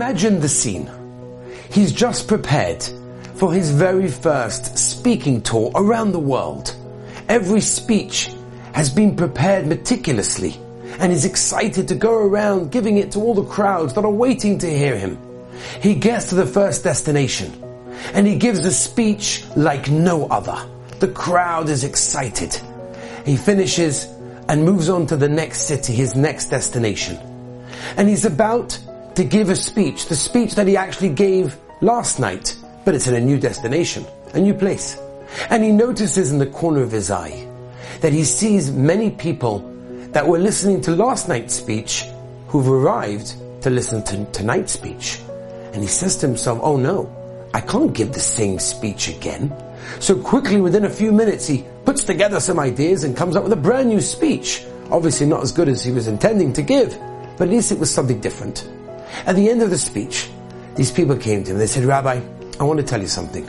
Imagine 0.00 0.40
the 0.40 0.48
scene. 0.48 0.90
He's 1.70 1.92
just 1.92 2.26
prepared 2.26 2.82
for 3.34 3.52
his 3.52 3.70
very 3.70 4.08
first 4.08 4.78
speaking 4.78 5.42
tour 5.42 5.70
around 5.74 6.12
the 6.12 6.18
world. 6.18 6.74
Every 7.28 7.60
speech 7.60 8.30
has 8.72 8.88
been 8.88 9.14
prepared 9.14 9.66
meticulously 9.66 10.58
and 11.00 11.12
he's 11.12 11.26
excited 11.26 11.86
to 11.88 11.94
go 11.94 12.14
around 12.14 12.72
giving 12.72 12.96
it 12.96 13.12
to 13.12 13.18
all 13.18 13.34
the 13.34 13.44
crowds 13.44 13.92
that 13.92 14.06
are 14.06 14.10
waiting 14.10 14.56
to 14.60 14.66
hear 14.66 14.96
him. 14.96 15.18
He 15.82 15.94
gets 15.94 16.30
to 16.30 16.34
the 16.34 16.46
first 16.46 16.82
destination 16.82 17.62
and 18.14 18.26
he 18.26 18.36
gives 18.36 18.60
a 18.60 18.72
speech 18.72 19.44
like 19.54 19.90
no 19.90 20.28
other. 20.28 20.66
The 21.00 21.08
crowd 21.08 21.68
is 21.68 21.84
excited. 21.84 22.58
He 23.26 23.36
finishes 23.36 24.06
and 24.48 24.64
moves 24.64 24.88
on 24.88 25.06
to 25.08 25.16
the 25.16 25.28
next 25.28 25.66
city, 25.66 25.92
his 25.92 26.16
next 26.16 26.46
destination. 26.46 27.18
And 27.98 28.08
he's 28.08 28.24
about 28.24 28.78
to 29.20 29.26
give 29.26 29.50
a 29.50 29.54
speech, 29.54 30.06
the 30.06 30.16
speech 30.16 30.54
that 30.54 30.66
he 30.66 30.78
actually 30.78 31.10
gave 31.10 31.54
last 31.82 32.18
night, 32.18 32.56
but 32.86 32.94
it's 32.94 33.06
in 33.06 33.14
a 33.14 33.20
new 33.20 33.38
destination, 33.38 34.02
a 34.32 34.40
new 34.40 34.54
place. 34.54 34.96
And 35.50 35.62
he 35.62 35.70
notices 35.70 36.32
in 36.32 36.38
the 36.38 36.46
corner 36.46 36.80
of 36.80 36.90
his 36.90 37.10
eye 37.10 37.46
that 38.00 38.14
he 38.14 38.24
sees 38.24 38.72
many 38.72 39.10
people 39.10 39.58
that 40.12 40.26
were 40.26 40.38
listening 40.38 40.80
to 40.80 40.96
last 40.96 41.28
night's 41.28 41.52
speech 41.52 42.06
who've 42.48 42.66
arrived 42.66 43.34
to 43.60 43.68
listen 43.68 44.02
to 44.04 44.24
tonight's 44.32 44.72
speech. 44.72 45.20
And 45.74 45.82
he 45.82 45.86
says 45.86 46.16
to 46.16 46.26
himself, 46.26 46.58
oh 46.62 46.78
no, 46.78 47.14
I 47.52 47.60
can't 47.60 47.92
give 47.92 48.14
the 48.14 48.20
same 48.20 48.58
speech 48.58 49.08
again. 49.08 49.54
So 49.98 50.18
quickly, 50.18 50.62
within 50.62 50.86
a 50.86 50.90
few 50.90 51.12
minutes, 51.12 51.46
he 51.46 51.66
puts 51.84 52.04
together 52.04 52.40
some 52.40 52.58
ideas 52.58 53.04
and 53.04 53.14
comes 53.14 53.36
up 53.36 53.44
with 53.44 53.52
a 53.52 53.56
brand 53.68 53.90
new 53.90 54.00
speech. 54.00 54.64
Obviously 54.90 55.26
not 55.26 55.42
as 55.42 55.52
good 55.52 55.68
as 55.68 55.84
he 55.84 55.92
was 55.92 56.08
intending 56.08 56.54
to 56.54 56.62
give, 56.62 56.98
but 57.36 57.48
at 57.48 57.50
least 57.50 57.70
it 57.70 57.78
was 57.78 57.92
something 57.92 58.18
different. 58.18 58.66
At 59.26 59.36
the 59.36 59.48
end 59.50 59.62
of 59.62 59.70
the 59.70 59.78
speech, 59.78 60.30
these 60.76 60.90
people 60.90 61.16
came 61.16 61.44
to 61.44 61.52
him. 61.52 61.58
They 61.58 61.66
said, 61.66 61.84
Rabbi, 61.84 62.20
I 62.58 62.64
want 62.64 62.78
to 62.80 62.86
tell 62.86 63.00
you 63.00 63.08
something. 63.08 63.48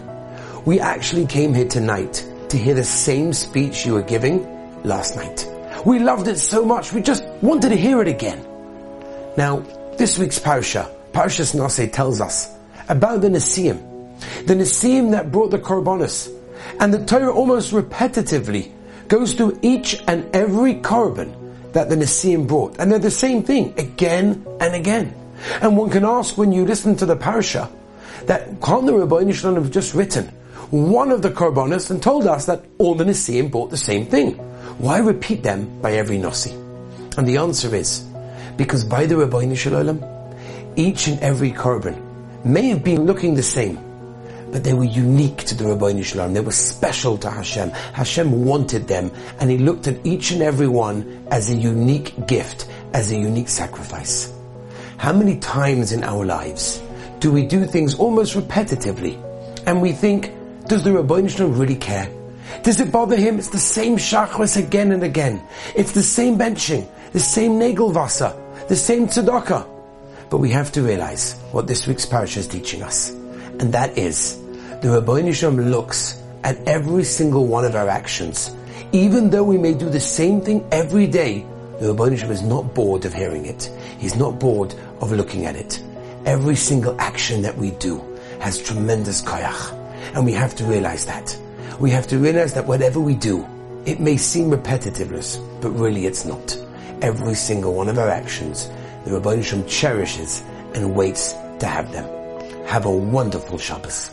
We 0.66 0.80
actually 0.80 1.26
came 1.26 1.54
here 1.54 1.68
tonight 1.68 2.28
to 2.50 2.58
hear 2.58 2.74
the 2.74 2.84
same 2.84 3.34
speech 3.34 3.86
you 3.86 3.94
were 3.94 4.02
giving 4.02 4.84
last 4.84 5.16
night. 5.16 5.48
We 5.86 6.00
loved 6.00 6.28
it 6.28 6.38
so 6.38 6.64
much, 6.66 6.94
we 6.94 7.02
just 7.02 7.26
wanted 7.42 7.70
to 7.70 7.76
hear 7.76 8.02
it 8.02 8.08
again. 8.08 8.46
Now, 9.38 9.60
this 9.98 10.20
week's 10.20 10.40
Parsha, 10.40 10.90
Parshas 11.14 11.56
Naso 11.56 11.88
tells 11.88 12.22
us 12.22 12.54
about 12.90 13.22
the 13.22 13.30
Nesiim. 13.30 13.80
The 14.46 14.54
Nesiim 14.54 15.12
that 15.12 15.32
brought 15.32 15.52
the 15.52 15.60
Korbanos. 15.60 16.32
And 16.80 16.94
the 16.94 17.06
Torah 17.06 17.32
almost 17.32 17.72
repetitively 17.72 18.72
goes 19.08 19.34
through 19.34 19.60
each 19.62 20.02
and 20.08 20.36
every 20.36 20.76
Korban 20.76 21.74
that 21.74 21.90
the 21.90 21.96
Nesiim 21.96 22.48
brought. 22.48 22.78
And 22.80 22.92
they're 22.92 23.00
the 23.00 23.12
same 23.12 23.44
thing 23.44 23.74
again 23.78 24.46
and 24.60 24.76
again. 24.76 25.16
And 25.62 25.78
one 25.78 25.90
can 25.90 26.06
ask 26.06 26.38
when 26.38 26.52
you 26.52 26.66
listen 26.66 26.96
to 26.98 27.06
the 27.06 27.16
Parsha, 27.16 27.70
that 28.26 28.62
can't 28.62 28.86
the 28.86 28.94
Rabbi 28.94 29.26
have 29.26 29.72
just 29.72 29.94
written 29.94 30.28
one 30.70 31.12
of 31.12 31.22
the 31.22 31.30
Korbanos 31.30 31.92
and 31.92 32.02
told 32.02 32.26
us 32.28 32.46
that 32.46 32.64
all 32.78 32.96
the 32.96 33.04
Nesiim 33.04 33.52
bought 33.52 33.70
the 33.70 33.78
same 33.78 34.06
thing? 34.06 34.38
Why 34.78 35.00
repeat 35.00 35.44
them 35.44 35.82
by 35.82 35.94
every 35.94 36.18
Nasi? 36.18 36.52
And 37.18 37.28
the 37.28 37.38
answer 37.38 37.76
is, 37.76 38.08
because 38.58 38.86
by 38.86 39.06
the 39.06 39.18
Rabbi 39.18 39.54
Shalom, 39.54 40.04
each 40.76 41.08
and 41.08 41.20
every 41.20 41.52
Korban 41.52 42.00
may 42.46 42.70
have 42.70 42.84
been 42.84 43.06
looking 43.06 43.36
the 43.36 43.44
same, 43.44 43.80
but 44.52 44.64
they 44.64 44.74
were 44.74 44.86
unique 44.86 45.38
to 45.46 45.56
the 45.56 45.66
Rabbi 45.66 46.02
Shalom. 46.02 46.34
They 46.34 46.42
were 46.42 46.52
special 46.52 47.18
to 47.20 47.30
Hashem. 47.30 47.70
Hashem 47.70 48.46
wanted 48.46 48.88
them, 48.88 49.12
and 49.40 49.52
He 49.52 49.58
looked 49.58 49.88
at 49.88 50.06
each 50.06 50.32
and 50.32 50.42
every 50.42 50.68
one 50.68 51.28
as 51.32 51.50
a 51.50 51.56
unique 51.56 52.28
gift, 52.28 52.68
as 52.94 53.12
a 53.12 53.18
unique 53.18 53.50
sacrifice. 53.50 54.34
How 55.02 55.14
many 55.14 55.38
times 55.38 55.94
in 55.94 56.04
our 56.04 56.24
lives 56.24 56.80
do 57.18 57.32
we 57.32 57.48
do 57.48 57.66
things 57.66 57.96
almost 57.96 58.36
repetitively, 58.36 59.18
and 59.66 59.82
we 59.82 59.94
think, 59.94 60.32
does 60.68 60.84
the 60.84 60.92
Rabbi 60.94 61.22
really 61.40 61.76
care? 61.76 62.08
Does 62.62 62.80
it 62.80 62.92
bother 62.92 63.16
him? 63.16 63.40
It's 63.40 63.50
the 63.50 63.58
same 63.58 63.98
shachris 63.98 64.58
again 64.58 64.92
and 64.92 65.02
again. 65.02 65.42
It's 65.74 65.94
the 65.94 66.04
same 66.04 66.38
benching, 66.38 66.88
the 67.14 67.20
same 67.20 67.54
negel 67.54 67.92
vasser, 67.92 68.38
the 68.68 68.76
same 68.76 69.08
tzedakah. 69.08 69.68
But 70.30 70.38
we 70.38 70.52
have 70.52 70.72
to 70.74 70.84
realize 70.84 71.34
what 71.52 71.66
this 71.66 71.88
week's 71.88 72.06
parasha 72.06 72.42
is 72.42 72.48
teaching 72.48 72.84
us. 72.84 73.10
And 73.10 73.74
that 73.74 73.98
is, 73.98 74.38
the 74.82 74.92
Rabbi 74.92 75.22
looks 75.50 76.22
at 76.44 76.60
every 76.68 77.06
single 77.06 77.48
one 77.48 77.66
of 77.66 77.74
our 77.74 77.90
actions. 77.90 78.56
Even 78.92 79.32
though 79.32 79.46
we 79.46 79.58
may 79.58 79.74
do 79.74 79.90
the 79.90 80.00
same 80.00 80.42
thing 80.42 80.64
every 80.72 81.08
day, 81.08 81.44
the 81.82 81.92
Rabbi 81.96 82.16
Shalom 82.16 82.32
is 82.32 82.44
not 82.44 82.76
bored 82.76 83.06
of 83.06 83.14
hearing 83.14 83.48
it. 83.48 83.72
He's 83.98 84.16
not 84.16 84.40
bored 84.40 84.76
of 85.02 85.12
looking 85.12 85.48
at 85.48 85.56
it. 85.56 85.82
Every 86.28 86.56
single 86.56 86.96
action 87.02 87.42
that 87.42 87.58
we 87.58 87.72
do 87.72 87.98
has 88.40 88.62
tremendous 88.62 89.20
koyach. 89.24 89.74
And 90.14 90.24
we 90.24 90.32
have 90.34 90.54
to 90.58 90.64
realize 90.64 91.08
that. 91.08 91.36
We 91.80 91.90
have 91.90 92.06
to 92.10 92.20
realize 92.20 92.54
that 92.54 92.68
whatever 92.68 93.00
we 93.00 93.16
do, 93.16 93.48
it 93.88 94.00
may 94.00 94.16
seem 94.18 94.52
repetitiveness, 94.52 95.40
but 95.60 95.72
really 95.72 96.06
it's 96.06 96.24
not. 96.24 96.56
Every 97.02 97.34
single 97.34 97.74
one 97.74 97.90
of 97.90 97.98
our 97.98 98.10
actions, 98.10 98.70
the 99.04 99.14
Rabbi 99.14 99.42
Shem 99.42 99.66
cherishes 99.66 100.44
and 100.76 100.96
waits 100.96 101.34
to 101.62 101.66
have 101.66 101.92
them. 101.92 102.06
Have 102.68 102.86
a 102.86 102.92
wonderful 102.92 103.58
Shabbos. 103.58 104.12